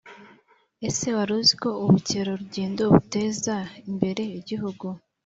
[0.87, 3.55] Ase waruziko ubu cyerarujyendo buteza
[3.89, 4.85] imbere igihugu